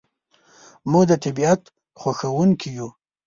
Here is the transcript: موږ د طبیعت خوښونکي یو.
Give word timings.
موږ 0.91 1.03
د 1.09 1.11
طبیعت 1.23 1.61
خوښونکي 1.99 2.69
یو. 2.77 2.89